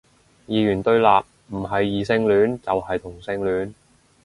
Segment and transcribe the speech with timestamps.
[0.47, 3.71] 二元對立，唔係異性戀就係同性戀